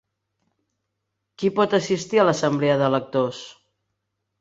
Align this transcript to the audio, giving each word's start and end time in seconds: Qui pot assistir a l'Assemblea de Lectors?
Qui 1.37 1.53
pot 1.61 1.77
assistir 1.81 2.25
a 2.25 2.27
l'Assemblea 2.31 2.83
de 2.83 2.91
Lectors? 2.97 3.47